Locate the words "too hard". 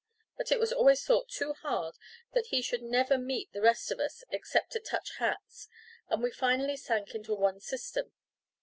1.29-1.93